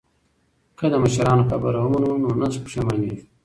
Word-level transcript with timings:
که 0.77 0.85
د 0.91 0.95
مشرانو 1.03 1.47
خبره 1.49 1.77
ومنو 1.81 2.11
نو 2.21 2.29
نه 2.41 2.47
پښیمانیږو. 2.65 3.25